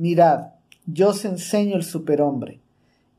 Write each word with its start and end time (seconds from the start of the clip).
Mirad, 0.00 0.52
yo 0.86 1.10
os 1.10 1.26
enseño 1.26 1.76
el 1.76 1.82
superhombre. 1.82 2.58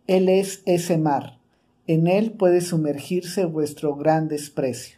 Él 0.07 0.29
es 0.29 0.63
ese 0.65 0.97
mar. 0.97 1.37
En 1.85 2.07
él 2.07 2.31
puede 2.31 2.59
sumergirse 2.59 3.45
vuestro 3.45 3.95
gran 3.95 4.27
desprecio. 4.27 4.97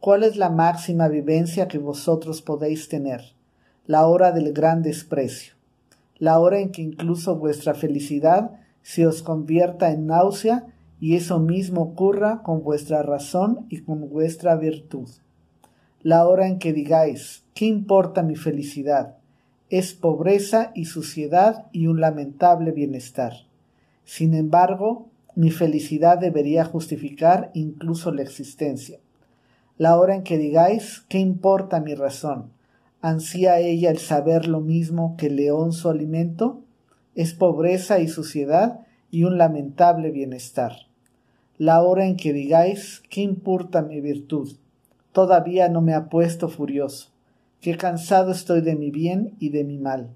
¿Cuál 0.00 0.24
es 0.24 0.34
la 0.34 0.50
máxima 0.50 1.06
vivencia 1.06 1.68
que 1.68 1.78
vosotros 1.78 2.42
podéis 2.42 2.88
tener? 2.88 3.20
La 3.86 4.08
hora 4.08 4.32
del 4.32 4.52
gran 4.52 4.82
desprecio. 4.82 5.54
La 6.18 6.40
hora 6.40 6.58
en 6.58 6.72
que 6.72 6.82
incluso 6.82 7.36
vuestra 7.36 7.74
felicidad 7.74 8.50
se 8.82 9.06
os 9.06 9.22
convierta 9.22 9.92
en 9.92 10.08
náusea 10.08 10.66
y 10.98 11.14
eso 11.14 11.38
mismo 11.38 11.82
ocurra 11.82 12.42
con 12.42 12.64
vuestra 12.64 13.04
razón 13.04 13.66
y 13.68 13.82
con 13.82 14.08
vuestra 14.10 14.56
virtud. 14.56 15.08
La 16.02 16.26
hora 16.26 16.48
en 16.48 16.58
que 16.58 16.72
digáis, 16.72 17.44
¿qué 17.54 17.66
importa 17.66 18.24
mi 18.24 18.34
felicidad? 18.34 19.18
Es 19.70 19.94
pobreza 19.94 20.72
y 20.74 20.84
suciedad 20.84 21.66
y 21.72 21.86
un 21.86 22.00
lamentable 22.00 22.72
bienestar. 22.72 23.32
Sin 24.04 24.34
embargo, 24.34 25.08
mi 25.34 25.50
felicidad 25.50 26.18
debería 26.18 26.64
justificar 26.64 27.50
incluso 27.54 28.12
la 28.12 28.22
existencia. 28.22 28.98
La 29.78 29.98
hora 29.98 30.14
en 30.14 30.22
que 30.22 30.38
digáis, 30.38 31.04
¿qué 31.08 31.18
importa 31.18 31.80
mi 31.80 31.94
razón? 31.94 32.52
¿Ansía 33.00 33.58
ella 33.58 33.90
el 33.90 33.98
saber 33.98 34.46
lo 34.46 34.60
mismo 34.60 35.16
que 35.16 35.30
león 35.30 35.72
su 35.72 35.88
alimento? 35.88 36.62
Es 37.14 37.34
pobreza 37.34 37.98
y 37.98 38.08
suciedad 38.08 38.80
y 39.10 39.24
un 39.24 39.38
lamentable 39.38 40.10
bienestar. 40.10 40.72
La 41.58 41.82
hora 41.82 42.06
en 42.06 42.16
que 42.16 42.32
digáis, 42.32 43.02
¿qué 43.10 43.22
importa 43.22 43.82
mi 43.82 44.00
virtud? 44.00 44.56
Todavía 45.12 45.68
no 45.68 45.80
me 45.80 45.94
ha 45.94 46.08
puesto 46.08 46.48
furioso. 46.48 47.13
Qué 47.64 47.78
cansado 47.78 48.30
estoy 48.30 48.60
de 48.60 48.76
mi 48.76 48.90
bien 48.90 49.36
y 49.38 49.48
de 49.48 49.64
mi 49.64 49.78
mal. 49.78 50.10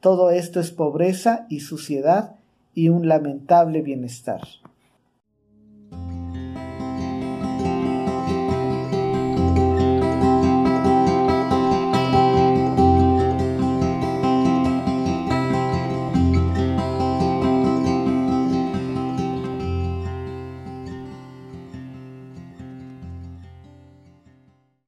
Todo 0.00 0.30
esto 0.30 0.60
es 0.60 0.72
pobreza 0.72 1.46
y 1.48 1.60
suciedad 1.60 2.34
y 2.74 2.90
un 2.90 3.08
lamentable 3.08 3.80
bienestar. 3.80 4.42